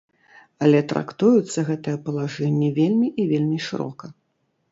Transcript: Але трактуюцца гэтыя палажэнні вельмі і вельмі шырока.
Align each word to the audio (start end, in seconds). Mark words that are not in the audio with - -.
Але 0.67 0.79
трактуюцца 0.91 1.65
гэтыя 1.67 1.97
палажэнні 2.07 2.69
вельмі 2.79 3.07
і 3.25 3.29
вельмі 3.35 3.57
шырока. 3.67 4.05